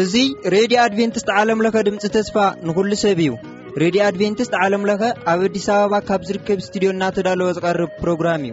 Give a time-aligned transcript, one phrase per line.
[0.00, 0.14] እዙ
[0.54, 2.36] ሬድዮ ኣድቨንትስት ዓለምለኸ ድምፂ ተስፋ
[2.68, 3.30] ንኹሉ ሰብ እዩ
[3.82, 5.02] ሬድዮ ኣድቨንቲስት ዓለምለኸ
[5.32, 8.52] ኣብ ኣዲስ ኣበባ ካብ ዝርከብ እስትድዮ እናተዳለወ ዝቐርብ ፕሮግራም እዩ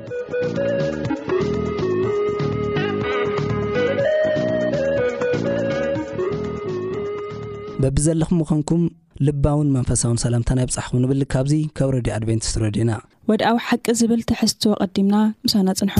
[7.83, 8.83] በቢ ዘለኹም ምኾንኩም
[9.29, 12.91] ልባውን መንፈሳውን ሰላምታ ናይ ብፃሕኩም ንብል ካብዙ ካብ ሬድዮ ኣድቨንቲስት ረዲዩና
[13.31, 15.95] ወድኣዊ ሓቂ ዝብል ትሕዝትዎ ቐዲምና ምስናጽንሑ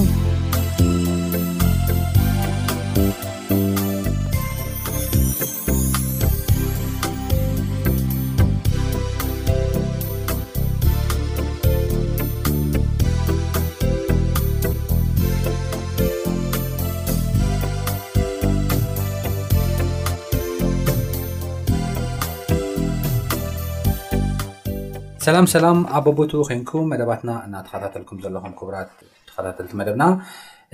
[25.26, 28.90] ሰላም ሰላም ኣብ በቦቱ ኮንኩም መደባትና እናተከታተልኩም ዘለኩም ክቡራት
[29.28, 30.06] ተከታተልቲ መደብና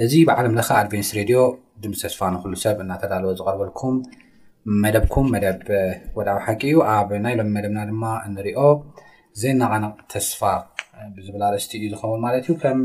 [0.04, 1.40] እዚ ብዓለም ለካ ኣድቨንስ ሬድዮ
[1.84, 3.96] ድምስ ተስፋ ንኩሉ ሰብ እናተዳልወ ዝቀርበልኩም
[4.84, 5.60] መደብኩም መደብ
[6.20, 8.04] ወድብ ሓቂ እዩ ኣብ ናይሎም መደብና ድማ
[8.36, 8.62] ንሪኦ
[9.42, 10.40] ዘናቀነቅ ተስፋ
[11.18, 12.80] ብዝብል ኣርስቲ እዩ ዝኸሞ ማለት እዩ ከም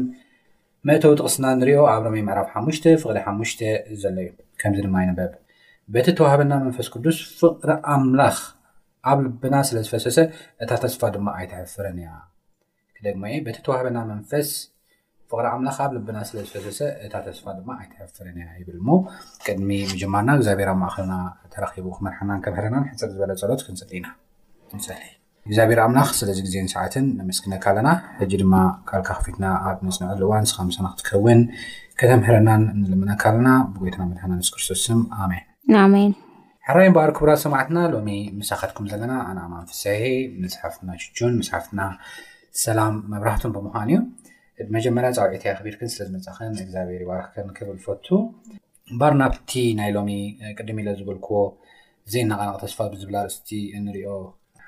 [0.91, 3.63] መእተ ጥቕስና ንሪኦ ኣብ ሮመይ ምዕራፍ ሓሙሽተ ፍቕደ ሓሙሽተ
[4.03, 4.29] ዘሎ እዩ
[4.63, 5.33] ከምዚ ድማ ይንበብ
[5.95, 8.37] በቲ ተዋህበና መንፈስ ቅዱስ ፍቅሪ ኣምላኽ
[9.11, 10.19] ኣብ ልብና ስለ ዝፈሰሰ
[10.65, 12.11] እታ ተስፋ ድማ ኣይተሕፍረን እያ
[12.97, 14.49] ክደሞየ በቲ ተዋህበና መንፈስ
[15.31, 18.89] ፍቅሪ ኣምላክ ኣብ ልብና ስለዝፈሰሰእስፋ ማኣይፍረን እያ ይብልሞ
[19.47, 21.15] ቅድሚ ምጀማርና እግዚኣብሔር ኣብ ማእኸብና
[21.55, 24.09] ተረኪቡ ክመርሓናን ከምሕረናን ሕፀር ዝበለ ፀሎት ክንፅሊ ኢና
[24.71, 24.83] ክን
[25.49, 27.89] እግዚኣብሔር ኣምላኽ ስለዚ ግዜን ሰዓትን ነመስክነካ ኣለና
[28.21, 28.55] ሕጂ ድማ
[28.91, 31.43] ካልካ ክፊትና ኣብ መፅንዑ ልእዋን ንስኻ ምሳን ክትከውን
[32.03, 34.85] ከተምሕረናን እንልምነካ ኣለና ብጎይትና መድሓና ኣንስ ክርስቶስ
[35.85, 36.15] ኣሜን
[36.69, 40.03] ሕራይ እበኣር ክቡራ ሰማዕትና ሎሚ ምሳኻትኩም ዘለና ኣነ ኣማን ፍሳሄ
[40.43, 41.81] መፅሓፍና ሽቹን መስሓፍትና
[42.63, 43.91] ሰላም መብራህቱን ብምዃኑ
[44.59, 48.07] እዩ ብመጀመርያ ፃውዒትያ ክቢርክን ስለ ዝመፅእኸን እግዚኣብሄር ባረክከንክብልፈቱ
[48.93, 50.11] እምባር ናብቲ ናይ ሎሚ
[50.59, 51.39] ቅድሚ ኢሎ ዝብልክዎ
[52.15, 53.51] ዘይናቃንቕ ተስፋ ብዝብል ኣርእስቲ
[53.89, 54.15] ንሪኦ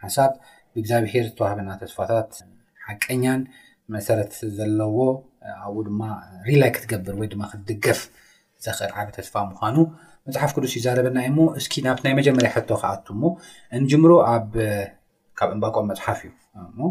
[0.03, 0.35] ሓሳብ
[0.75, 2.31] ብእግዚኣብሄር ዝተዋህብና ተስፋታት
[2.89, 3.41] ሓቀኛን
[3.97, 4.99] መሰረት ዘለዎ
[5.65, 6.03] ኣብኡ ድማ
[6.51, 8.03] ሪላይ ክትገብር ወይ ድማ ክትድገፍ
[8.67, 9.77] ዘኽእል ዓብ ተስፋ ምዃኑ
[10.29, 13.33] መፅሓፍ ቅዱስ ይዛረበና ዩ እሞ እስኪ ናብቲ ናይ መጀመርያ ሕቶ ከኣቱ ሞ
[13.83, 16.91] ንጀምሮ ኣካብ እምባቆም መፅሓፍ እዩ ኣ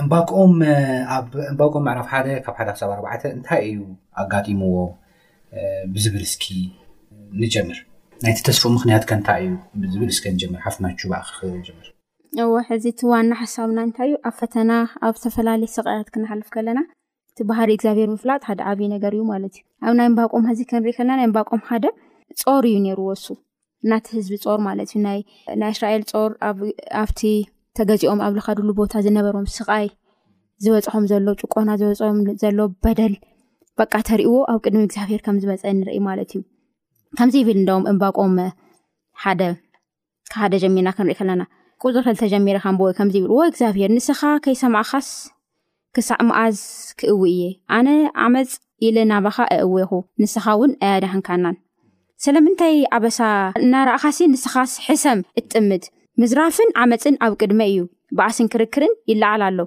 [0.00, 2.80] እምባቆም ዕ ሓደ ካብ ሓደሳ
[3.12, 3.78] ኣዕ እንታይ እዩ
[4.22, 4.74] ኣጋምዎ
[5.96, 6.46] ብዝብል ስኪ
[7.42, 7.78] ንጀምር
[8.24, 9.44] ናይቲ ተስፉኡ ምክንያት ከንታይ
[9.90, 11.14] እዩ ብስ ጀርሓፍናዕር
[11.48, 14.72] እ ሕዚ እቲ ዋና ሓሳብና እንታይ እዩ ኣብ ፈተና
[15.06, 16.80] ኣብ ዝተፈላለዩ ሰቀያት ክንሓልፍ ከለና
[17.38, 21.60] ቲ ባህሪ ግዚኣብሄር ምፍላጥ ሓደ ዓብይ ነገርእዩ ማእዩኣብ ናይ እምባቆም ዚ ከንርኢ ከለና ና እባቆም
[21.68, 21.86] ሓደ
[22.40, 23.24] ፀር እዩ ነርዎሱ
[23.84, 25.18] እናት ህዝቢ ፆር ማለት እዩ ናይ
[25.74, 26.30] እስራኤል ፆር
[27.02, 27.20] ኣብቲ
[27.78, 29.86] ተገዚኦም ኣብ ልካድሉ ቦታ ዝነበሮም ስቃይ
[30.64, 33.14] ዝበፅሖም ዘሎ ጭቆና ዝበፅም ዘሎ በደል
[33.78, 35.20] በ ተሪእዎ ኣብ ቅድሚ እግዚብሄር
[41.84, 42.04] ግዚብሄር
[43.96, 45.08] ንስኻ ከይ ሰምዕኻስ
[45.96, 46.56] ክሳዕ መኣዝ
[46.98, 47.42] ክእው እየ
[47.76, 47.86] ኣነ
[48.26, 48.50] ዓመፅ
[49.10, 51.02] ናባካ ኣእኹንስኻያድ
[52.24, 53.18] ስለምንታይ ኣበሳ
[53.64, 55.82] እናረእኻሲ ንስኻስ ሕሰም እትጥምድ
[56.20, 57.78] ምዝራፍን ዓመፅን ኣብ ቅድመ እዩ
[58.18, 59.58] ብኣስን ክርክርን ይለዓል ኣሎ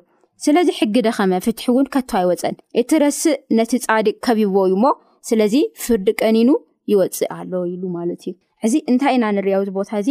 [0.46, 1.88] ስለዚ ሕጊ ደኸመ ፍት እውን
[2.24, 2.44] ይወፀ
[2.82, 4.86] እቲረስእ ነቲ ፃቅ ከቢዎ እዩ ሞ
[5.30, 5.56] ስለዚ
[5.86, 6.50] ፍርዲ ቀኒኑ
[6.92, 8.34] ይወፅእ ኣሎ ኢሉማለት እዩ
[8.72, 10.08] ዚእንታይ ና ንሪ ቦታ ዚ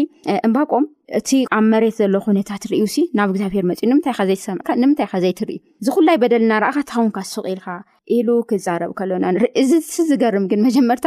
[0.50, 0.53] ም
[1.16, 1.25] እ
[1.56, 2.15] ኣብ መሬ ዘሎ
[2.50, 2.84] ታት ርእዩ
[3.19, 6.19] ናብ እግኣብሄርፅዘይሰምምይዘይትኢዝላይ
[6.53, 6.55] ና
[9.34, 11.06] ልረብእዚዝገርም ግን መጀመርታ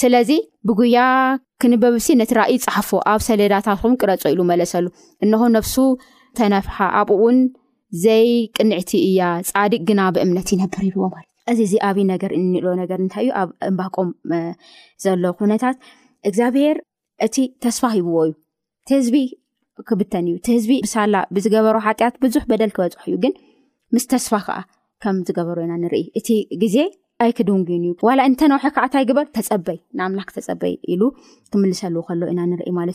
[0.00, 0.30] ስለዚ
[0.68, 1.00] ብጉያ
[1.62, 4.86] ክንበብሲ ነቲራእዪ ፃሓፎ ኣብ ሰሌዳታትኩም ቅረፀ ኢሉ መለሰሉ
[5.24, 5.74] እንኹ ነብሱ
[6.38, 7.38] ተነፍሓ ኣብ እውን
[8.02, 9.20] ዘይቅንዕቲ እያ
[9.50, 14.08] ፃዲቅ ግና ብእምነት ይነብር ይርዎ ለት እዚ ዚ ኣብዪ ነገር እነገር እታይእዩ ኣብ እባቆም
[15.04, 15.62] ዘሎነት
[16.34, 16.76] ግኣብሄር
[17.26, 18.32] እቲ ተስፋ ሂብዎ እዩ
[18.82, 19.16] እቲ ህዝቢ
[19.88, 23.46] ክብተን እዩ እህዝቢ ብሳላ ብዝገበሮ ሓጢት ብዙሕ ልክበፅሑእዩስስዝገዜ
[27.24, 27.84] ኣይ ክደንግ እዩ
[28.28, 31.02] እንተነውሓ ካዓታይ በር ተፀበይ ኣምላክ ተፀበይ ሉ
[31.52, 32.88] ክምልሰልዎ ከሎ ኢና ንርኢማት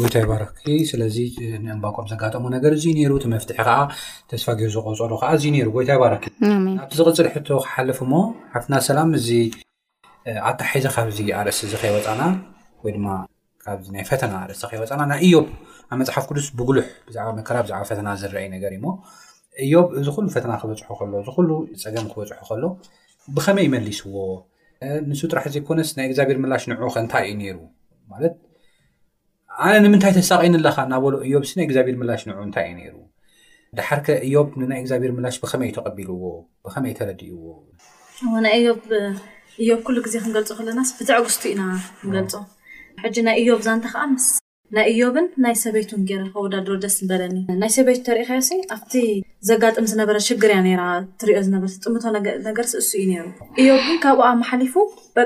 [0.00, 0.60] ጎይታይ ባርኪ
[0.90, 1.16] ስለዚ
[1.62, 3.70] ንእምባቆም ዘጋጠሙ ነገር እዚዩ ነሩ ቲ መፍትሒ ከዓ
[4.30, 6.24] ተስፋ ጊር ዝቆፀሩ ከዓ እዚዩ ሩ ጎይታይ ባረኪ
[6.76, 8.12] ናብቲ ዝቅፅል ሕቶ ክሓልፍ እሞ
[8.54, 9.28] ሓፍና ሰላም እዚ
[10.50, 12.22] ኣታ ሒዚ ካብዚ ኣርእሲ እዚ ከይወፃና
[12.84, 13.06] ወይ ድማ
[13.64, 15.46] ካ ናይ ፈተና ርእከይወፃና ናይ እዮብ
[15.92, 18.86] ኣብ መፅሓፍ ቅዱስ ብጉልሕ ብዕመከራ ብዕ ፈተና ዝረአዩ ነገር እዩሞ
[19.64, 21.52] እዮ እዚ ሉ ፈተና ክበፅሑ ሎእ ሉ
[21.84, 22.64] ፀገም ክበፅሑ ከሎ
[23.36, 24.14] ብከመይ መሊስዎ
[25.08, 27.56] ንሱ ጥራሕ ዘይኮነስ ናይ እግዚኣብሔር ምላሽ ንዑ ከ እንታይ እዩ ነይሩ
[29.66, 32.96] ኣነ ንምንታይ ተሳቒኒ ኣለካ እናብ በሎ እዮብ ናይ ግዚኣብር ምላሽ ንዑ እንታይ እዩ ሩ
[33.78, 36.22] ድሓርከ እዮብ ንናይ ግዚኣብሄር ምላሽ ብከመይ ተቀቢልዎ
[36.64, 37.40] ብከመይ ተረድእዎ
[38.40, 38.84] እናይ እዮብ
[39.88, 41.62] ኩሉ ግዜ ክንገልፆ ከለናስ ብዚዕ ኣውስት ኢና
[42.08, 42.34] ንገልፆ
[43.02, 44.28] ሕጂ ናይ እዮብ ዛንተ ከዓ ስ
[44.76, 48.30] ናይ እዮብን ናይ ሰበይቱን ገ ከወዳድሮ ደስ በለኒ ናይ ሰበቱ ተሪእከ
[48.76, 48.94] ኣብቲ
[49.50, 50.80] ዘጋጥም ዝነበረ ሽግር እያ
[51.22, 52.04] ትሪኦ ዝነበ ጥምቶ
[52.48, 53.28] ነገር እሱ እዩ ሩ
[53.62, 53.68] እዮ
[54.04, 54.74] ካብኡ ኣብመሓሊፉ
[55.16, 55.20] በ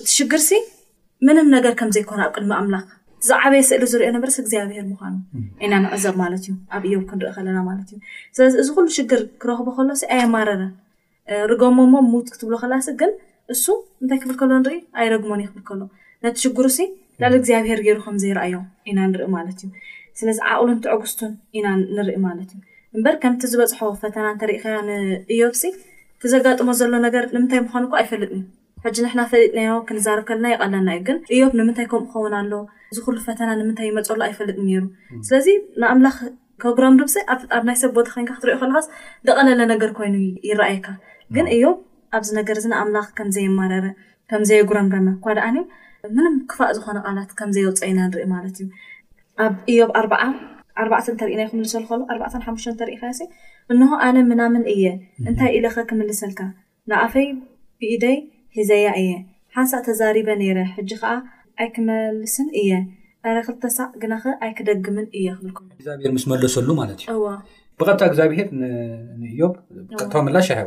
[0.00, 0.62] እቲ ሽግር ሲ
[1.28, 2.86] ምንም ነገር ከምዘይኮነ ኣብ ቅድሚ ኣምላክ
[3.26, 5.14] ዚ ዓበየ ስእሊ ዝርዮ ነበር እግዝኣብሄር ምኑ
[5.64, 7.78] ኢና ንቅዘብ ማለት እዩኣብ እዮ ክንርኢ ለናዩ
[8.36, 10.72] ስለዚ እዚ ሉ ሽግር ክረኽቦ ከሎ ኣይማረረን
[11.52, 11.78] ርሞ
[12.26, 12.72] ት ክትብሎከላ
[13.02, 13.02] ግ
[13.54, 13.64] እሱ
[14.04, 15.80] ንታይ ክብል ከሎንኢ ኣይረግ ይክብል ከሎ
[16.36, 16.66] ቲሽሩ
[17.40, 20.20] እግኣብሄር ይሩምዘይኣዮኢኢማዩስዚ
[20.56, 21.20] ዓቅትዕጉስቱ
[21.60, 25.42] ኢናንርኢ ማትዩበር ከምቲ ዝበፅሖ ፈተና እተሪኢከዮ ንእዮ
[26.34, 28.32] ዘጋጥሞ ዘሎ ገር ምታይ ምኑ ኣይፈጥ ጂ
[28.84, 29.08] ሕ ፈጥዮ
[29.88, 32.52] ክንርብ ለና ይቀለናእዩግ እዮ ንምንታይ ምኡ ክኸውን ኣሎ
[32.96, 34.86] ዝሉ ፈተና ንምንታይ ይመፀሉ ኣይፈልጥ ሩ
[35.28, 35.46] ስለዚ
[35.82, 36.16] ንኣምላኽ
[36.62, 37.14] ከጉረምምሰ
[37.56, 38.86] ኣብ ናይ ሰብ ቦታ ኮይን ክትሪዩ ክልካስ
[39.28, 40.14] ደቀለለ ነገር ኮይኑ
[40.48, 40.86] ይረኣይካ
[41.36, 41.76] ግን እዮብ
[42.16, 43.86] ኣብዚ ነገር ንኣምላኽ ከምዘይማረረ
[44.30, 45.56] ከምዘየጉረምና ኳ ድኣኒ
[46.16, 48.68] ምም ክፋእ ዝኮነ ቃላት ከምዘየውፀ ኢና ንርኢ ማለት እዩ
[49.44, 49.90] ኣብ እዮብ
[50.92, 53.02] ባዕ እንተርኢናክምልሰሉሎ ሓሽተ እተርኢካ
[53.72, 54.84] እን ኣነ ምናምን እየ
[55.28, 56.40] እንታይ ኢለኸ ክምልሰልካ
[56.92, 57.28] ንዓፈይ
[57.80, 58.16] ብኢደይ
[58.56, 59.12] ሒዘያ እየ
[59.56, 61.12] ሓንሳእ ተዛሪበ ነረ ሕጂ ከዓ
[61.62, 62.70] ኣይክመልስን እየ
[63.28, 67.20] ኣረ ክልተሳዕ ግናኸ ኣይክደግምን እየ ክብልኩም እግዚኣብሄር ምስ መለሰሉ ማለት እዩ
[67.80, 68.48] ብቐጥታባ ግዚኣብሔር
[69.22, 69.40] ንዮ
[69.90, 70.60] ብቀጥተ መላሽ ኣሃ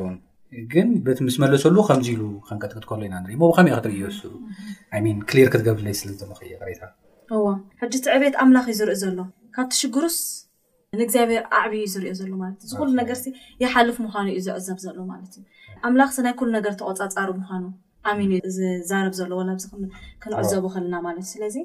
[0.73, 4.21] ግን በቲ ምስ መለሰሉ ከምዚ ኢሉ ከንቀጥክጥከሎ ኢና ንርኢ ሞ ብከመይ እ ክትርኢየሱ
[5.29, 6.83] ክሌር ክትገብለይ ስለምእሬታ
[7.37, 7.45] እዋ
[7.81, 9.19] ሕጂእቲ ዕብየት ኣምላኽ ዩ ዝርኢ ዘሎ
[9.55, 10.17] ካብቲ ሽጉርስ
[10.99, 13.17] ንእግዚኣብሔር ኣዕብዩ እዩ ዝሪዮ ዘሎ ማለት ዝኩሉ ነገር
[13.63, 15.43] ይሓልፍ ምኳኑ እዩ ዘዕዘብ ዘሎ ማለት እዩ
[15.89, 17.65] ኣምላኽሲ ናይ ኩሉ ነገርቲ ቆፃፃሩ ምኳኑ
[18.11, 19.63] ኣሚን እዩ ዝዛረብ ዘሎ ናዚ
[20.23, 21.55] ክንዕዘቡ ከለና ማለት እ ስለዚ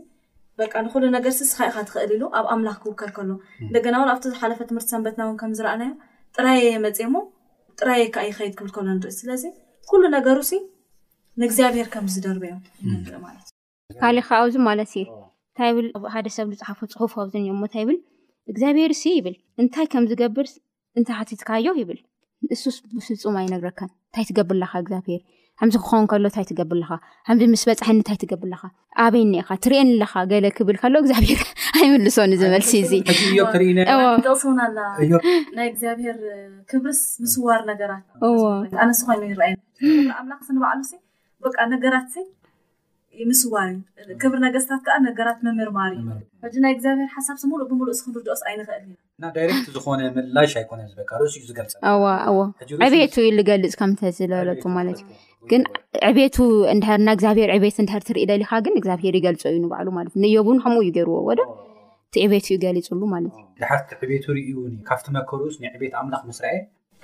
[0.58, 3.36] በ ንኩሉ ነገርስ ስካ ኢካ ትኽእል ኢሉ ኣብ ኣምላኽ ክውከር ከሎዎ
[3.68, 5.92] እንደገና ውን ኣብቲሓለፈ ትምህርቲ ሰንበትና ውን ከምዝርኣናዮ
[6.36, 7.22] ጥራየ የመፅእ ሞ
[7.80, 9.44] ጥራየ ከዓ ይኸይድ ክብል ከሎ ንርኢ ስለዚ
[9.90, 10.38] ኩሉ ነገር
[11.40, 12.60] ንእግዚኣብሄር ከምዝደርብ እዮም
[13.12, 13.46] ርኢ ማለት
[13.92, 15.04] እዩ ካሊእካ ኣብዚ ማለት ዩ
[15.48, 17.98] እንታ ብል ብሓደሰብ ዝፅሓፈ ፅሑፍ ኣብዘን እንታይ ብል
[18.52, 20.46] እግዚኣብሄር ሲ ይብል እንታይ ከም ዝገብር
[20.98, 22.00] እንታይ ሓቲትካዮ ይብል
[22.50, 25.20] ንሱስ ብስፁም ኣይነግረካን እንታይ ትገብርላካ እግዚኣብሄር
[25.62, 26.92] ከምዚ ክኮውን ከሎ እንታይ ትገብለካ
[27.26, 28.62] ከምዚ ምስ በፃሓኒ ንታይ ትገብለካ
[29.02, 31.40] ኣበይ እኒአካ እትርእየኒ ኣለካ ገለ ክብል ከሎ እግዚኣብሄር
[31.78, 34.68] ኣይምልሶኒ ዝመልሲ እዚዮኢቕስእውን ኣ
[35.56, 36.16] ናይ እግዚኣብሄር
[36.70, 39.54] ክብስ ምስዋር ነገራትዎኣነስኮይኑ ንአየ
[40.20, 40.82] ኣምላኽስ ንባዕሉ
[41.46, 42.26] ብቃ ነገራትእ
[43.30, 43.54] ምስዋ
[44.22, 45.98] ክብሪ ነገስታት ከዓ ነገራት መምርማርዩ
[46.46, 50.80] እዚ ናይ እግዚኣብሔር ሓሳብ ዝምሉእ ብምርኦዝክርደኦስ ዓይነትልእና ዳክት ዝኮነ መላሽ ኣይኮነ
[51.34, 51.68] ዝእዝገፀ
[52.88, 55.10] ዕቤቱ ዩ ዝገልፅ ከምዝለለቶ ማለት እዩ
[55.52, 55.62] ግን
[56.10, 56.36] ዕቤቱ
[57.06, 61.16] ናእግዚኣብሔር ዕቤት ንድር ትርኢ ደሊካ ግን እግዚኣብሄር ይገልፀ እዩ ንባዕሉማለት እ ንዮቡን ከምኡ እዩ ገይርዎ
[61.30, 61.40] ወደ
[62.08, 64.50] እቲ ዕቤቱ እዩ ገሊፅሉ ማለት እዩ ድሓርቲ ዕቤቱ ርእዩ
[64.90, 66.52] ካብቲ መከርኡስ ዕቤት ኣምላኽ ምስራአ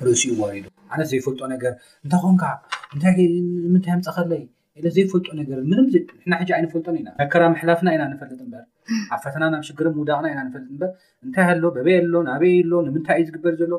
[0.07, 0.65] ርእሲኡ መሪዱ
[1.01, 1.73] ነት ዘይፈልጦ ነገር
[2.05, 2.43] እንታይ ኮንካ
[2.91, 3.27] ታምታይ
[4.07, 4.33] ፀከለ
[4.79, 5.59] ኢለ ዘይፈልጦ ነገር
[6.31, 8.63] ና ሕ ኣይነፈልጦን ኢና መከራ ምሕላፍና ኢና ንፈልጥ እምበር
[9.15, 10.91] ኣብ ፈተና ናብ ሽግርን ምውዳቅና ኢና ንፈልጥ በር
[11.25, 13.73] እንታይ ኣሎ በበይ ኣሎ ናበይ ኣሎ ንምንታይ እዩ ዝግበር ዘሎ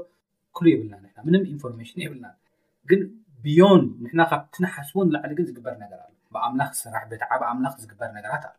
[0.58, 0.96] ክሉ የብልና
[1.27, 2.27] ም ኢንፎርሜሽን የብልና
[2.91, 3.01] ግን
[3.46, 7.12] ብዮን ሕና ካብትነሓስቦ ንላዕሊ ግን ዝግበር ነገርኣ ብምላስራሕቲ
[7.51, 8.53] ኣምላኽ ዝግበር ነገራት ኣ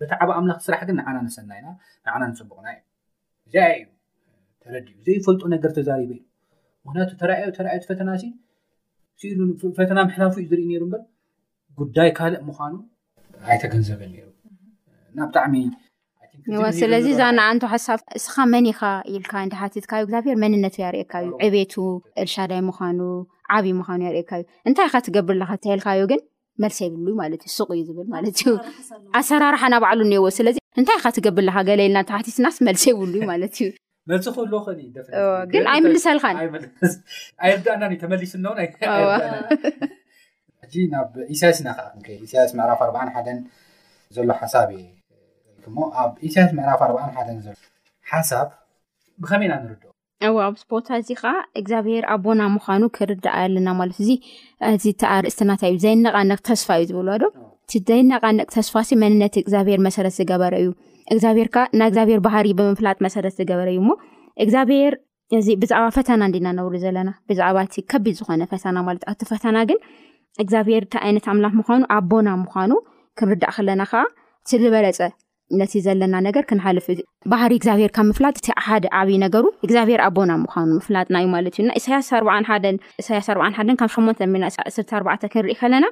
[0.00, 1.68] በቲ ዓባ ኣምላኽ ስራሕ ግን ንዓና ነሰና ኢና
[2.06, 2.82] ንዓና ንፅቡቅና እዩ
[3.50, 3.80] እዚኣ እዩ
[4.62, 6.20] ተረኡ ዘይፈልጦ ነገር ተዛሪበ ኢዩ
[6.86, 7.10] ምክንያቱ
[7.74, 8.24] ኣየ ፈተና ሲ
[9.78, 11.02] ፈተና ምሕላፉ እዩ ዝርኢ ሩ በር
[11.80, 12.56] ጉዳይ ካልእ ምኑ
[13.50, 14.14] ኣይተገንዘብና
[15.28, 21.74] ብጣዕሚዋስለዚ እዛናኣን ሓሳብ እስኻ መኒ ካ ኢልካ እን ሓቲትካግዚኣብሔር መንነቱ ያርእየካ እዩ ዕቤቱ
[22.22, 23.00] እርሻዳይ ምዃኑ
[23.56, 26.20] ዓብዪ ምኳኑ ርእካእዩ እንታይ ካ ትገብርለካ እታይልካዮ ግን
[26.62, 28.24] መል ይብሉማዩሱቅ እዩ ብልማዩ
[29.18, 34.22] ኣሰራርሓናባዕሉ እኒዎ ስለዚ እንታይ ካትገብርለካ ገለኢልና ተሓቲትናስ መልሶ ይብሉዩ ማለትእዩመል
[34.64, 38.40] ክእክእልግን ኣይምልስልካንተመሊሱው
[40.94, 42.38] ናብእሳስናስ ራፍኣዓ ሓ
[48.10, 48.30] ሓስ
[49.44, 49.48] ዕ
[50.20, 54.10] ሓብኣብ ስፖር እዚ ከዓ እግዚኣብሄር ኣቦና ምኻኑ ክርዳኣ ኣለና ማትእዚ
[54.92, 57.18] ዚርእስትናእዩዘይነቃቅ ተስፋ እዩ ዝብዎ
[57.74, 60.68] ዶዘይነነቅ ተስፋሲ መንነት እግብሄር መሰረ ዝገበረ እዩ
[61.36, 61.48] ግብሔር
[61.80, 63.80] ና ግብሔር ባ ብምፍላጥ መሰረ ዝገበረ እዩ
[64.44, 64.94] እግዚኣብሔር
[65.38, 68.42] እዚ ብዛዕባ ፈተና ዲናነብሩ ዘለና ብዕከቢ ዝኮኣቲ
[69.32, 69.78] ፈተና ግን
[70.42, 72.72] እግዚኣብሄር እንታይ ዓይነት ኣምላክ ምዃኑ ኣቦና ምዃኑ
[73.18, 74.02] ክንርዳእ ከለና ከዓ
[74.50, 74.74] ስበፀ
[75.58, 76.86] ነ ዘለና ነገር ክልፍ
[77.26, 82.18] እባህሪ ግብርካብ ፍላጥ ኣሓዓብይገግብኣቦ ኑላጥዩዩናስሳያስሓ
[85.06, 85.86] ብ ክንሪኢ ከለና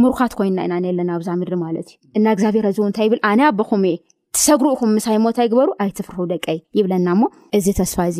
[0.00, 3.82] ሙርኻት ኮይና ኢናነ ኣለና ኣብዛ ምድሪ ማለት እዩ እና እግዚኣብሔር እዚ እውእንታይ ይብል ኣነ ኣቦኹም
[3.90, 3.96] እየ
[4.36, 8.18] ትሰጉሪ ኹም ምሳይ ሞታ ይግበሩ ኣይትፍርሑ ደቀይ ይብለና ሞ እዚ ተስፋ እዚ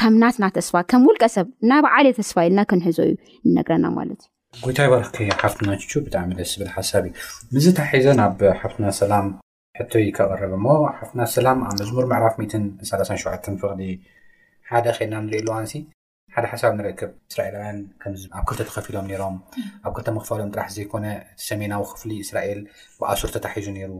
[0.00, 3.14] ከምናትና ተስፋ ከም ውልቀ ሰብ ናብዓልየ ተስፋ ኢልና ክንሕዞ እዩ
[3.48, 4.22] ንነግረና ማለት
[4.56, 5.08] እዩ ጎይታ ይበረኽ
[5.44, 7.12] ሓፍትናቹ ብጣዕሚ ደስ ዝብል ሓሳብ እዩ
[7.54, 9.26] ምዝ እታ ሒዘ ናብ ሓፍትና ሰላም
[9.78, 12.36] ሕቶወይ ከቐርብ ሞ ሓፍትና ሰላም ኣብ መዝሙር መዕራፍ
[12.90, 13.74] 3ሸ ፍቅ
[14.70, 15.56] ሓደ ከልና ንሉኣ
[16.34, 17.76] ሓደ ሓሳብ ንርክብ እስራኤላውያን
[18.38, 19.34] ኣብ ክልተ ተኸፊኢሎም ነይሮም
[19.86, 21.06] ኣብ ክልተመክፋሎም ጥራሕ ዘይኮነ
[21.46, 22.60] ሰሜናዊ ክፍሊ እስራኤል
[23.00, 23.92] ብኣሱርተታ ሒዙ ነሩ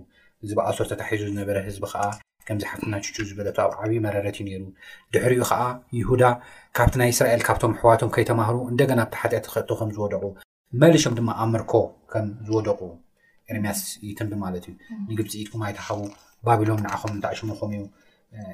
[0.45, 2.03] እዚ ብኣሱርተታ ሒዙ ዝነበረ ህዝቢ ከዓ
[2.47, 4.65] ከምዚሓፍትና ጩ ዝበለቱ ኣብ ዓብዪ መረረት እዩ ነሩ
[5.17, 5.61] ድሕሪኡ ከዓ
[5.99, 6.23] ይሁዳ
[6.79, 10.25] ካብቲ ናይ እስራኤል ካብቶም ሕዋቶም ከይተማህሩ እንደገና ብቲሓጢአ ትክእጥቶ ከም ዝወደቑ
[10.83, 11.73] መልሾም ድማ ኣምርኮ
[12.15, 12.81] ከም ዝወደቑ
[13.51, 14.75] ኤረምያስ እዩትንቢ ማለት እዩ
[15.13, 16.01] ንግብፂ ኢትኩም ይተካቡ
[16.49, 17.85] ባቢሎን ንዓኹም እታዕሽሙኹም እዩ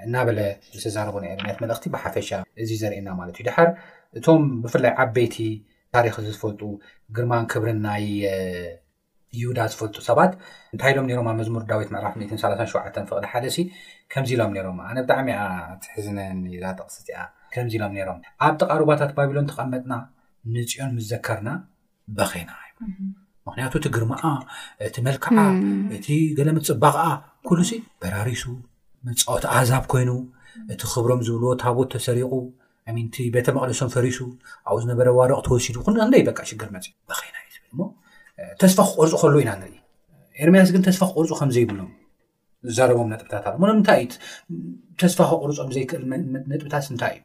[0.07, 0.39] እናበለ
[0.77, 2.31] ዝተዛረቡ ና ኤርት መልእኽቲ ብሓፈሻ
[2.63, 3.69] እዙ ዘርእየና ማለት እዩ ድሓር
[4.19, 5.37] እቶም ብፍላይ ዓበይቲ
[5.95, 6.63] ታሪክ ዝፈልጡ
[7.17, 8.05] ግርማን ክብርን ናይ
[9.39, 10.33] ይሁዳ ዝፈልጡ ሰባት
[10.75, 12.73] እንታይ ኢሎም ሮም ኣብ መዝሙር ዳዊት ምዕራፍ 13ሸ
[13.11, 13.65] ፍቕዲ ሓደ ሲ
[14.13, 15.43] ከምዚ ኢሎም ነሮም ኣነ ብጣዕሚ እኣ
[15.85, 17.19] ቲሕዝነን ዩዛ ጠቕስ ቲኣ
[17.55, 19.93] ከምዚ ኢሎም ነሮም ኣብ ጠቓርባታት ባቢሎን ተቐመጥና
[20.55, 21.51] ንፅኦን ምዘከርና
[22.19, 22.53] በኸይና
[23.49, 24.25] ምክንያቱ እቲ ግርማኣ
[24.89, 25.31] እቲ መልክዓ
[25.99, 26.09] እቲ
[26.41, 27.05] ገለምፅባቕኣ
[27.49, 28.45] ኩሉ ሲ በራሪሱ
[29.09, 30.11] መፅወት ኣዛብ ኮይኑ
[30.73, 32.33] እቲ ክብሮም ዝብልዎ ታቦት ተሰሪቁ
[33.14, 34.19] ቲ ቤተ መቕደሶም ፈሪሱ
[34.69, 36.87] ኣብኡ ዝነበረ ዋርቕ ተወሲዱ ኩ ንደ ይበቃ ሽግር መፅ
[37.37, 37.80] ናእዩሞ
[38.61, 39.50] ተስፋ ክቆርፁ ከልዉ ኢና
[40.42, 41.90] ኤርምያስ ግን ተስፋ ክቅርፁ ከምዘይብሎም
[42.69, 44.04] ዝዘረቦም ነጥብታት ኣሎ ሞ ንምንታይዩ
[45.02, 46.02] ተስፋ ክቅርፆም ዘይክእል
[46.52, 47.23] ነጥብታት እንታይ እዩ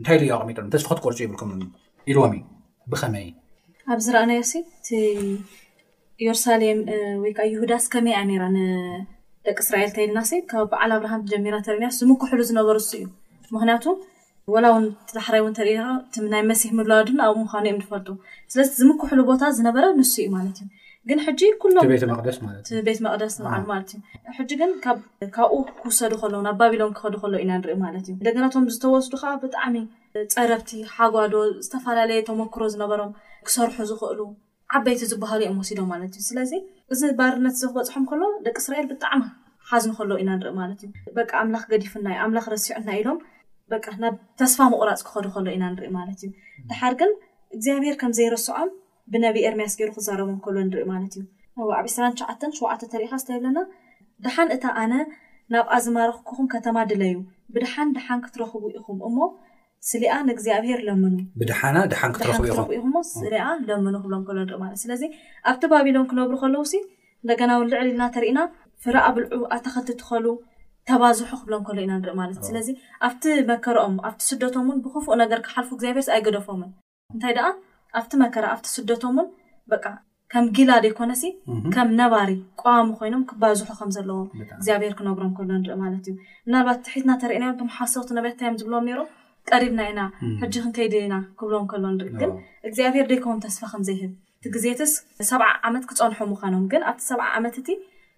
[0.00, 1.50] እንታይ ልዮ ቐሚጡ ተስፋክትቆርፁ የብልኩም
[2.10, 2.42] ኢልዎም እዩ
[2.92, 3.26] ብኸመይ
[3.94, 6.78] ኣብዚ ረአናዮቲየሩሳሌም
[7.24, 8.42] ወይ ዓይሁዳስ ከመይ ኣራ
[9.48, 13.04] ደቂ እስራኤል ተይልናስ ካብ በዓል ኣብርሃን ጀሚራ ተርንያስ ዝምክሕሉ ዝነበሩ ንሱ እዩ
[13.54, 13.84] ምክንያቱ
[14.54, 15.78] ወላ እውን ዛሕረይቡ እተሪእ
[16.26, 18.08] እናይ መሲሕ ምብለዋ ድና ኣብ ምኻኖዮም ንፈልጡ
[18.52, 20.68] ስለቲ ዝምክሕሉ ቦታ ዝነበረ ንሱ እዩ ማለት እዩ
[21.10, 24.02] ግን ጂ ሎምቤትስቤት መቅደስ ዓሉ ማለት እዩ
[24.38, 29.12] ሕጂ ግን ካብኡ ክውሰዱ ከለ ናብ ባቢሎን ክኸዱ ከሎ ኢና ንሪኢ ማለት እዩ ንደገናቶም ዝተወስዱ
[29.22, 29.76] ከዓ ብጣዕሚ
[30.34, 31.34] ፀረፍቲ ሓጓዶ
[31.66, 33.12] ዝተፈላለየ ተመክሮ ዝነበሮም
[33.48, 34.20] ክሰርሑ ዝኽእሉ
[34.76, 36.52] ዓበይቲ ዝበሃሉ እዮም ወሲዶም ማለት እዩ ስለዚ
[36.92, 39.22] እዚ ባርነት እዚ ክበፅሖም ከሎ ደቂ እስራኤል ብጣዕሚ
[39.68, 43.18] ሓዝን ከሎ ኢና ንርኢ ማለት እዩ በ ኣምላኽ ገዲፍና እዩ ኣምላኽ ረሲዑና ኢሎም
[43.70, 46.30] በ ናብ ተስፋ ምቁራፅ ክኸዱ ከሎ ኢና ንርኢ ማለት እዩ
[46.72, 47.10] ድሓር ግን
[47.56, 48.70] እግዚኣብሄር ከም ዘይረስዖም
[49.12, 53.58] ብነቢ ኤርምያስ ገይሩ ክዛረቡ እከል ንርኢ ማለት እዩ ዓብ 2ራ ሸዓተ ሸውዕተ ተሪካ ዝታይ ብለና
[54.26, 54.92] ድሓን እታ ኣነ
[55.52, 57.16] ናብ ኣዝማርክኩኹም ከተማ ድለዩ
[57.54, 59.16] ብድሓን ድሓን ክትረኽቡ ኢኹም እሞ
[59.88, 61.16] ስሊኣ ንእግዚኣብሄር ለምኑ
[61.48, 63.32] ድናድሓ ክድትክክትረክ ኢኹሞ ስኣ
[63.68, 65.02] ለም ሎሎኢ ዩስለዚ
[65.50, 66.64] ኣብቲ ባቢሎን ክነብሩ ከለው
[67.22, 68.38] እንደና ልዕልልና ተርእና
[68.82, 70.26] ፍራእ ብልዑ ኣተኸልቲ ትኸሉ
[70.88, 72.68] ተባዝሑ ክብሎም ከሎ ኢና ንርኢ ማት እዩስለዚ
[73.06, 76.70] ኣብቲ መከምኣቲ ስደቶም ብክፉእ ነገር ክሓልፉ ግዚብሄር ኣይገደፎምን
[77.14, 77.42] እንታይ ደ
[78.00, 79.26] ኣብቲ መከረ ኣብቲ ስደቶምን
[80.32, 81.22] ከም ጊላደ ይኮነሲ
[81.74, 82.30] ከም ነባሪ
[82.62, 86.14] ቋዋሚ ኮይኖም ክባዝሑ ከምዘለዎግኣብሄር ክነብሮም ሎ ርኢ ማለትእዩ
[86.54, 89.06] ናባት ትሒትና ተርእናዮምም ሓሰክቲ ነቤታዮ ዝብሎዎም ሮም
[89.54, 90.00] ቀሪብና ኢና
[90.42, 92.32] ሕጂ ክንከይ ደኢና ክብሎም ከሎ ንኢግን
[92.68, 94.92] እግዚኣብሄር ደይከምም ተስፋ ከምዘይህብ እቲ ግዜትስ
[95.30, 97.68] ሰብዓ ዓመት ክፀንሖም ምኖም ግ ኣብቲ ሰብ ዓመትቲ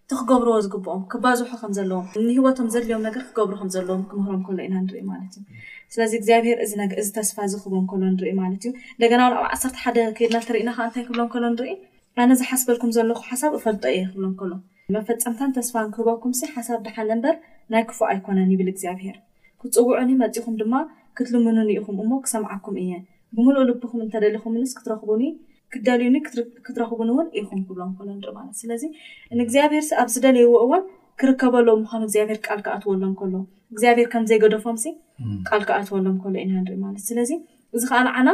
[0.07, 6.59] እቲክገብርዎ ዝግብኦም ክባዝሑምዘለዎም ንሂወቶም ዘድልዮም ገ ክገብሩምለዎምክምሮምሎኢዩስለዚ ግኣብሄር
[7.11, 8.69] ዚ ስፋክሎኢማትዩ
[9.01, 11.71] ንደና ኣብ 1ሰ ሓደከድና ትርኢናታይ ክብሎም ከሎ ንርኢ
[12.23, 14.53] ኣነ ዝሓስበልኩም ዘለኩ ሓሳብ ፈልጦ እየክብሎምከሎ
[14.95, 17.37] መፈፀምታን ተስፋ ክህበኩም ሓሳብ ድሓለ በር
[17.73, 19.17] ናይ ክፉ ኣይኮነን ብል ግዚኣብሄር
[19.63, 20.75] ክፅውዕኒ መፅኹም ድማ
[21.19, 23.03] ክትልምንንኢኹም እሞ ክሰምዓኩም እየን
[23.37, 25.03] ብምሉእ ልብኹም እንተደሊኹምንስ ክትኽ
[25.73, 26.17] ክዳልዩኒ
[26.67, 28.83] ክትረኽቡን እውን ኢኹም ክብሎ ሎ ንሪኢማለት ስለዚ
[29.39, 30.83] ንእግዚኣብሄር ኣብ ዝደለይዎ እዎን
[31.21, 33.35] ክርከበሎም ምካም እግዚኣብሄር ቃል ክኣትወሎም ከሎ
[33.75, 34.85] እግዚኣብሄር ከምዘይገደፎምሲ
[35.49, 37.31] ቃል ክኣትወሎም ከሎ ኢና ንሪኢማለት ስለዚ
[37.79, 38.29] እዚ ከኣልዓና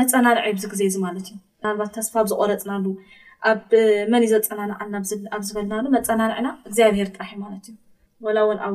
[0.00, 2.84] መፀናርዒ ዚ ግዜ እዚ ማለት እዩ ናልባት ተስፋ ኣብዝቆረፅናሉ
[3.52, 3.70] ኣብ
[4.12, 4.96] መን እዩ ዘፀናንዓልና
[5.36, 8.74] ኣብ ዝበልናሉ መፀናርዕና እግዚኣብሄር ጥራሕ ማለት እዩ ላ እው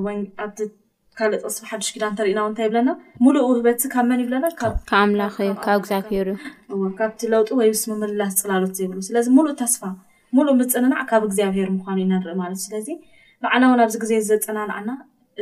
[1.20, 2.90] ካልእ ጥቕስብ ሓዱሽ ኪዳ እንተሪእና ው እንታይ ይብለና
[3.26, 4.66] ሙሉእ ውህበት ካብ መን ይብለና ብ
[5.00, 9.82] ኣምላኽ ዩ ካብ እግዚኣብሄርእዩካብቲ ለውጢ ወይ ስ ምምላስ ፅላሎት ዘይብሉ ስለዚ ሙሉእ ተስፋ
[10.38, 12.88] ሙሉእ ምፅንናዕ ካብ እግዚኣብሄር ምኳኑ ዩነርኢ ማለት እዩ ስለዚ
[13.46, 14.90] ብዓና እውን ኣብዚ ግዜ ዝዘፀናናዕና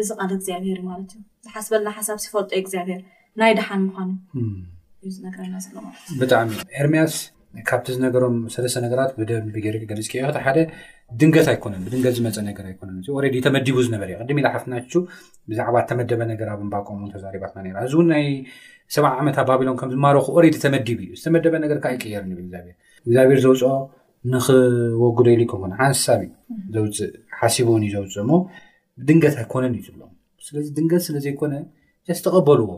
[0.01, 3.01] እዚ ቓል እግዚኣብሄር ማለት እዩ ዝሓስበና ሓሳብ ሲፈልጦ እግዚኣብሄር
[3.41, 4.09] ናይ ድሓን ምኳኑ
[5.09, 5.55] እዩነራና
[6.17, 6.47] ለብጣዕር
[7.69, 10.13] ካብቲ ዝነገሮም ሰለሰተ ነገራት ብደ ብጌ ገልፅዮክ
[10.47, 10.59] ሓደ
[11.19, 12.57] ድንገት ኣይኮነን ብድንገት ዝመፀ ነር
[12.89, 14.75] ነ ሬዲ ተመዲቡ ዝነበረ እዩ ቅዲ ኢላሓፍትና
[15.49, 18.25] ብዛዕባ ዝተመደበ ነገር ኣብ ንባቀም እን ተዛሪባትና እዚ ውን ናይ
[18.95, 22.67] ሰብ ዓመት ባቢሎን ከምማረኩ ኦሬዲ ተመዲቡ እዩ ዝተመደበ ነገርካ ይቅየር ንብል እዚኣብሔር
[23.07, 23.73] እግዚኣብሔር ዘውፅኦ
[24.33, 26.29] ንክወጉደኢሉ ይኮን ሓነሳብዩ
[26.75, 28.33] ዘውፅእ ሓሲቡንዩ ዘውፅእ ሞ
[29.09, 30.01] ድንገት ኣይኮነን እዩ ዝብሎ
[30.47, 31.53] ስለዚ ድንገት ስለ ዘይኮነ
[32.19, 32.69] ዝተቐበልዎ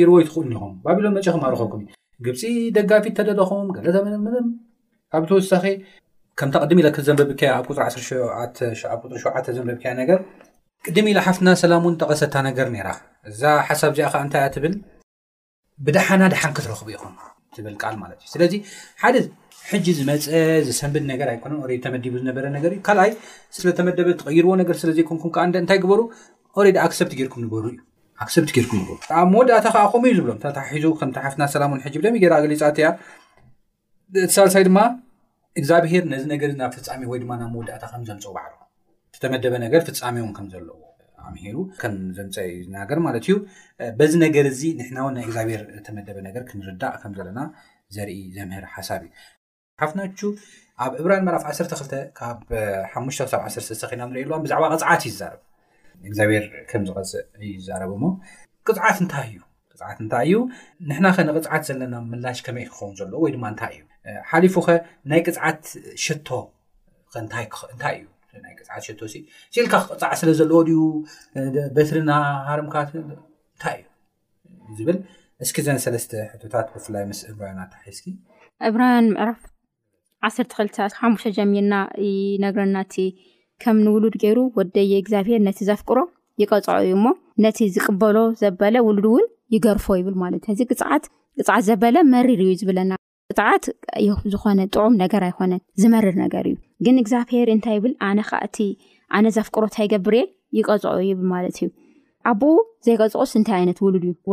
[0.00, 1.88] ይርዎ ይትክእሉ ኒኹም ባቢሎን መጪ ክማርኸኩም ዩ
[2.26, 2.42] ግብፂ
[2.76, 4.46] ደጋፊት ተደለኹም ገለ ተመንምም
[5.12, 5.64] ካብትወሳኺ
[6.38, 10.18] ከምታ ቅድሚ ኢክ ዘንበብከያ ኣሪ ሸዓ ዘንበብከያ ነገር
[10.86, 12.88] ቅድሚ ኢላ ሓፍትና ሰላምእን ተቐሰታ ነገር ነራ
[13.30, 14.72] እዛ ሓሳብ እዚኣ ከዓ እንታይ እ ትብል
[15.86, 17.14] ብድሓና ድሓንክ ዝረኽቡ ኢኹም
[17.56, 18.54] ትብልቃል ማትእዩ ስለዚ
[19.02, 19.16] ሓደ
[19.70, 20.26] ሕጂ ዝመፀ
[20.68, 23.12] ዝሰንብድ ነገር ኣይኮነን ሬድ ተመዲቡ ዝነበረ ነገር እዩ ካልኣይ
[23.56, 26.00] ስለተመደበ ትቀይርዎ ነገር ስለ ዘኮንኩም ከዓ እንታይ ግበሩ
[26.60, 27.78] ኦሬድ ኣክሰብት ጌርኩም ንበሩ እዩ
[28.22, 28.82] ኣክሰብቲ ጌርኩም
[29.20, 32.88] ኣብ መወዳእታ ከዓ ኣቆመ እዩ ዝብሎም ተታሒዙ ከምታሓፍና ሰላ ን ሕጂብ ደሚ ገራ ገሊፃት እያ
[34.32, 34.78] ቲሳልሳይ ድማ
[35.60, 38.52] እግዚኣብሄር ነዚ ነገር ናብ ፍፃሚ ወይድማ ናብ መወዳእታ ከም ዘምፅ ባዕሩ
[39.16, 40.78] ዝተመደበ ነገር ፍፃሚም ከምዘለዎ
[41.30, 43.34] ኣሄሩ ከም ዘምፀ ዩ ዝናገር ማለት ዩ
[43.98, 47.40] በዚ ነገር እዚ ንሕናውን ና እግዚኣብሄር ዝተመደበ ነገር ክንርዳእ ከምዘለና
[47.96, 49.12] ዘርኢ ዘምህር ሓሳብ እዩ
[49.82, 50.18] ሓፍናቹ
[50.84, 52.40] ኣብ ዕብራን መራፍ 12 ካብ
[52.92, 55.40] ሓሽሳ 1ተ ኮና ንሪእ ኣዋ ብዛዕባ ቅፅዓት እዩ ዝዛርብ
[56.08, 58.10] እግዚኣብሔር ከምዝቐፅእ እዩዛረቡ ሞ
[58.66, 59.38] ቅፅዓት እንታይ እዩ
[59.90, 60.34] ቅት እንታይ እዩ
[60.88, 63.84] ንሕና ኸ ንቕፅዓት ዘለና ምላሽ ከመይይ ክኸውን ዘሎዎ ወይ ድማ እንታይ እዩ
[64.30, 64.68] ሓሊፉ ኸ
[65.12, 65.62] ናይ ቅፅዓት
[66.04, 66.28] ሸቶ
[67.24, 67.34] ንታ
[67.74, 67.96] እንታይ
[68.34, 69.00] እዩናይ ቅፅዓት ሸቶ
[69.54, 70.80] ሽኢልካ ክቅፃዕ ስለ ዘለዎ ድዩ
[71.76, 72.10] በትሪና
[72.50, 74.98] ሃርምካ እንታይ እዩ ዝብል
[75.44, 78.06] እስኪ ዘነ ሰለስተ ሕቶታት ብፍላይ ምስ ዕብራያ ኣትሓይስኪ
[78.68, 79.40] እብራያን ምዕራፍ
[80.28, 81.74] 12ሓሙተ ጀሚርና
[82.44, 82.94] ነገረናእቲ
[83.64, 85.98] ከምንውሉድ ገይሩ ወደየ እግዚኣብሄር ነቲ ዘፍቅሮ
[86.42, 87.06] ይቀፅዖ እዩ ሞ
[87.44, 91.04] ነቲ ዝቅበሎ ዘበለ ውሉድ ን ይገርፎ ይብል ማት እዚ ቅፅዓት
[91.68, 92.82] ዘበለ መርእዩ ዝብእዩ
[96.86, 100.22] ግን እግዚኣብሄር እንታይ ብል ኣነእኣነ ዘፍቅሮ እንታገብር እየ
[100.58, 101.66] ይቀፅዖ ብ ማለት እዩ
[102.30, 102.50] ኣብኡ
[102.86, 104.32] ዘይቀፅቅስ እንታይ ይነት ውሉድ እዩ ወ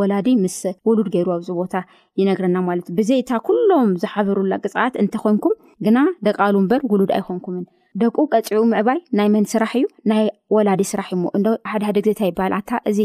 [0.98, 5.54] ሉድሩኣዚቦታይዩብዘይእታ ኩሎም ዝሓብርላ ቅፅዓት እንተኮንኩም
[5.86, 7.64] ግና ደቃሉ በር ውሉድ ኣይኮንኩምን
[8.00, 10.24] ደቁ ቀፅኡ ምዕባይ ናይ ምን ስራሕ እዩ ናይ
[10.54, 11.46] ወላዲ ስራሕ እሞ ሓደ
[11.88, 12.98] ሓደ ግዜታ ይበሃል ታ እዚ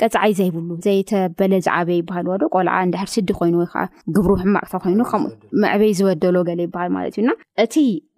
[0.00, 3.82] ቅፅዓይ ዘይብሉ ዘይተበለ ዝዓበ ይበሃል ዎ ዶ ቆልዓ ንድሕር ስዲ ኮይኑ ወይከዓ
[4.14, 7.30] ግብሩ ሕማቅተ ኮይኑ ከምኡ መዕበይ ዝበደሎ ገሊ ይበሃል ማለት እዩና
[7.64, 7.74] እቲ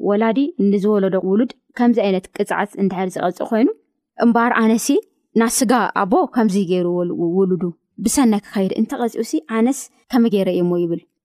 [0.09, 3.69] ወላዲ ንዝበለዶ ውሉድ ከምዚ ዓይነት ቅፅዓት እንድሕር ዝቀፅእ ኮይኑ
[4.27, 4.87] እምበር ኣነስ
[5.43, 5.73] ና ስጋ
[6.03, 6.87] ኣቦ ከምዚ ገይሩ
[7.39, 7.63] ውሉዱ
[8.05, 9.81] ብሰናይ ክከይድ እንተቀፂኡ ሲ ኣነስ
[10.13, 11.03] ከመ ገይረ እዩሞ ይብል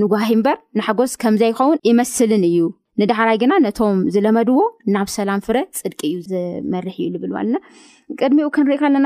[0.00, 2.58] ንጉሂ በር ንሓጎስ ከምዘ ይከውን ይመስልን እዩ
[3.00, 4.58] ንድሕራይ ግና ነቶም ዝለመድዎ
[4.94, 8.54] ናብ ሰላም ፍረ ፅድቂ እዩ ዝመርሕእዩብልሚኡ
[8.94, 8.96] ን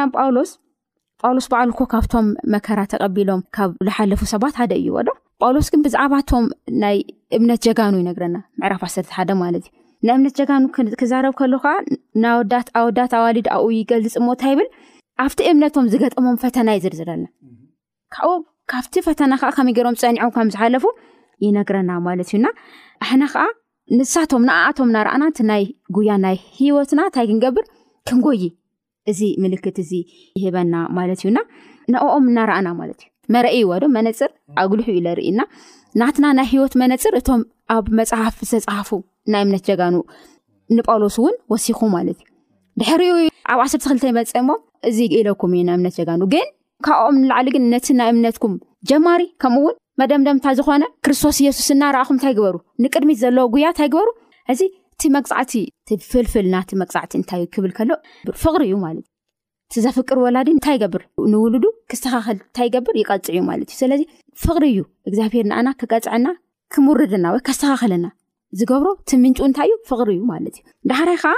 [4.80, 6.44] ለናሎእዶሎስ ግ ብዛዕባቶም
[6.82, 6.96] ናይ
[7.36, 8.82] እምነት ጀጋኑ ይነረና ዕራፍ
[9.16, 9.70] ሓ ማለትዩ
[10.06, 10.62] ንእምነት ጀጋኑ
[11.00, 11.72] ክዛረብ ከሎከዓ
[12.80, 14.68] ኣወዳት ኣዋሊድ ኣብ ይገልፅ እንታይብል
[15.24, 17.00] ኣብቲ እምነቶም ዝገጠሞም ፈተና ይዝርዝ
[18.72, 20.84] ካብቲ ፈተና ከዓ ከመይ ገሮም ዝፀኒዖም ከምዝሓለፉ
[21.44, 22.46] ይነግረና ማለት እዩና
[23.04, 23.42] ኣሕነ ከዓ
[23.98, 25.62] ንሳቶም ንኣኣቶም እናኣና ናይ
[25.96, 27.64] ጉያ ናይ ሂወትና ንታይ ክንገብር
[28.08, 28.42] ክንጎይ
[29.10, 29.84] እዚ ምልክት እ
[30.40, 31.38] ይህበና ማለት እዩና
[31.92, 34.30] ንኣኦም እናረኣና ማለት እዩ መርአ ዋ ዶ መነፅር
[34.62, 35.40] ኣጉልሑ ዘርኢና
[36.00, 37.40] ናትና ናይ ሂወት መነፅር እቶም
[37.74, 38.90] ኣብ መፅሓፍ ዝተፃሓፉ
[39.42, 41.76] እምነት ጀጋኑጳሎስእንሲዩ
[42.80, 43.02] ድሕሪ
[43.52, 44.50] ኣብ ዓሰርተ ክልተ ይመፀ እሞ
[44.88, 44.98] እዚ
[45.28, 46.46] ለኩም እዩ ናእምነት ጀጋኑግን
[46.86, 48.54] ካብኦም ንላዕሊ ግን ነቲ ናይ እምነትኩም
[48.88, 54.08] ጀማሪ ከምኡ ውን መደምደምታ ዝኮነ ክርስቶስ የሱስ እና ረኣኹም እንታይ ግበሩ ንቅድሚት ዘለዎ ጉያ እንታይግበሩ
[54.52, 54.60] እዚ
[54.94, 55.40] እቲ መቅፃዕ
[56.10, 58.68] ፍልፍልናዕእዩብልፍሪ
[59.76, 64.00] እዩዘፍቅር ወላ እታብርንውሉተኻእንታገብር ይፅእዩ ማ እዩስለዚ
[64.42, 64.80] ፍቅሪ እዩ
[65.12, 66.26] ግዚኣብሄር ኣና ክቀፅዕና
[66.74, 68.06] ክምርድና ወይስተኻኸለና
[68.60, 68.88] ዝገብሮ
[69.24, 71.32] ምን እንታይእዩ ፍቅሪ እዩ ማለት እዩ ዳሓራይ ከዓ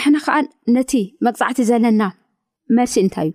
[0.00, 0.36] ኣሕነ ከዓ
[0.76, 0.92] ነቲ
[1.26, 2.02] መቅፃዕቲ ዘለና
[2.76, 3.34] መርሲ እንታይ እዩ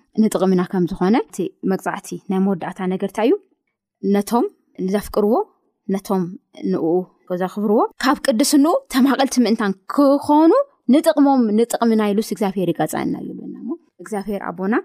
[0.21, 1.37] ንጥቅምና ከምዝኾነ እቲ
[1.71, 3.33] መግፃዕቲ ናይ መወዳእታ ነገርታ እዩ
[4.13, 4.45] ነቶም
[4.93, 5.35] ዘፍቅርዎ
[6.07, 6.23] ቶም
[6.71, 6.83] ንኡ
[7.41, 10.51] ዘኽብርዎ ካብ ቅድስ ንኡ ተማቀልቲ ምእንታን ክኮኑ
[10.93, 13.55] ንጥቅሞም ንጥቅሚና ኢሉስ እግዚኣብሄር ይቀፀእና ዩ ልና
[14.07, 14.75] ግዚብሄር ኣቦና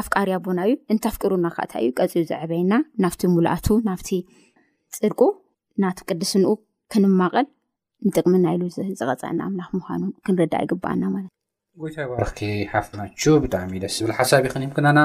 [0.00, 2.72] ኣፍቃሪ ኣቦና እዩ እንተፍቅሩና ካኣታ እዩ ቀፅዩ ዘዕበይና
[3.04, 4.10] ናብቲ ሙላኣቱ ናብቲ
[4.98, 5.20] ፅርቁ
[5.84, 6.52] ናቱ ቅድስ ንኡ
[6.94, 7.46] ክንማቀል
[8.06, 8.62] ንጥቅምና ኢሉ
[9.00, 11.41] ዝቀፅእና ኣምላ ምኑ ክንርዳእ ይግብኣና ማለት እዩ
[11.80, 12.38] ጎይታ ኣባረኽኪ
[12.70, 14.98] ሓፍናች ብጣዕሚ እደስ ዝብል ሓሳብ ይክንሁም ክናና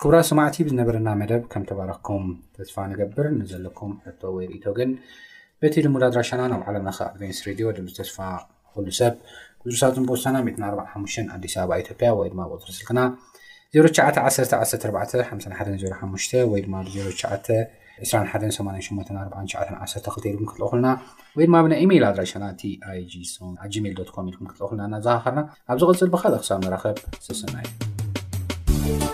[0.00, 4.90] ክብራ ስማዕቲ ብዝነበረና መደብ ከም ተባረክኩም ተስፋ ንገብር ንዘለኩም ሕቶ ወይ ርኢቶ ግን
[5.62, 9.14] በቲ ልሙዳ ድራሻና ናብ ዓለምናከ ኣድቫንስ ሬድዮ ድ ተስፋ ንክሉ ሰብ
[9.64, 13.00] ጉዙርሳ ፅምብወሳና 145 ኣዲስ ኣበባ ኢትዮጵያ ወይ ድማ ብቅትርስልክና
[13.78, 19.08] 0991145105 ወይ ድማ 099 21884ሸ1
[20.14, 20.86] ክልትልኩም ክትል ኩልና
[21.36, 22.82] ወይ ድማ ብናይ ኢሜይል ኣድራሻና ቲይg
[23.74, 25.40] ጂሜል ዶኮም ኢልኩም ክትል ኩልናና ዝካኻርና
[25.72, 29.13] ኣብ ዝቕፅል ብካልእ ክሳብ ንራኸብ ስስና እዩ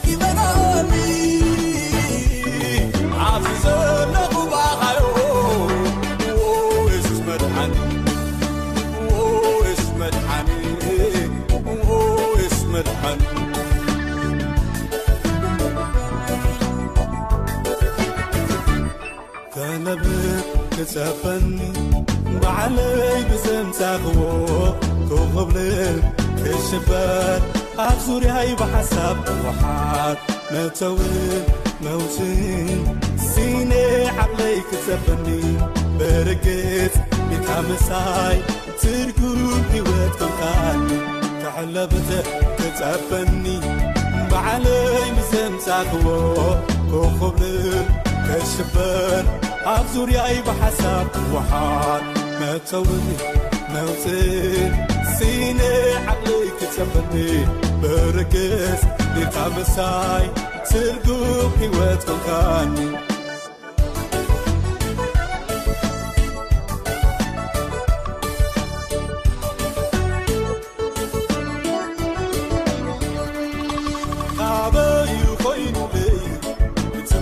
[20.89, 24.21] ፈኒበዕለይ ብዘምፃኽዎ
[25.09, 25.97] ቱኽብልል
[26.41, 27.39] ክሽበር
[27.85, 30.19] ኣብ ዙርይ ብሓሳብ ወሓት
[30.53, 31.13] መተውን
[31.85, 32.81] መውስን
[33.29, 33.71] ስነ
[34.23, 35.27] ዓብለይ ክጸፈኒ
[35.99, 36.95] ብርግጽ
[37.33, 38.37] ይካምሳይ
[38.81, 39.41] ትርግል
[39.75, 40.85] ሕወት ክካኒ
[41.43, 42.09] ካዕለበዘ
[42.57, 43.45] ክጸፈኒ
[44.33, 46.07] በዕለይ ብዘምፃኽዎ
[46.91, 47.87] ክክብልል
[48.27, 49.25] ክሽበር
[49.69, 52.05] ኣብ ዙርያይ ብሓሳብ ወሓድ
[52.39, 53.07] መተውኒ
[53.73, 54.69] መውፅእ
[55.17, 57.13] ስን ዓይ ክጸፈኒ
[57.81, 58.81] ብርግጽ
[59.15, 60.25] ንካምሳይ
[60.69, 62.27] ትርጉም ሕወት ኮንካ
[74.39, 74.75] ካበ
[75.19, 75.87] ይኮይንዩ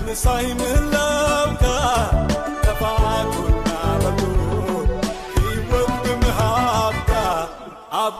[0.08, 0.46] ምሳይ